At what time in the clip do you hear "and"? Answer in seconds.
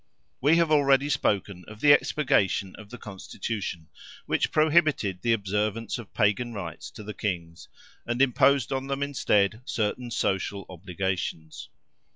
8.07-8.19